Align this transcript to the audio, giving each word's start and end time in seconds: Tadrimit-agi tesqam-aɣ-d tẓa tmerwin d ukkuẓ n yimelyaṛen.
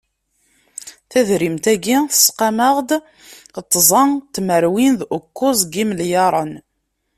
Tadrimit-agi 1.09 1.97
tesqam-aɣ-d 2.11 2.89
tẓa 3.71 4.03
tmerwin 4.33 4.93
d 4.99 5.01
ukkuẓ 5.17 5.59
n 5.67 5.71
yimelyaṛen. 5.75 6.51